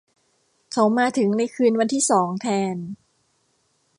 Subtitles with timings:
[0.71, 2.75] เขามาถึงในคืนวันที่สองแทน